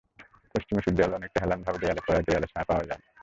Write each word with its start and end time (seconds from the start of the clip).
পশ্চিমে 0.55 0.81
সূর্যের 0.81 1.05
আলো 1.05 1.15
অনেকটা 1.15 1.39
হেলানভাবে 1.43 1.79
দেয়ালে 1.79 2.01
পড়ায় 2.07 2.25
দেয়ালে 2.27 2.47
ছায়া 2.47 2.67
পাওয়া 2.69 2.83
যায় 2.83 2.99
না। 2.99 3.07